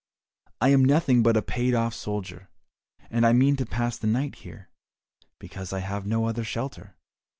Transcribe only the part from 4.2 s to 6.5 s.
here, because I have no other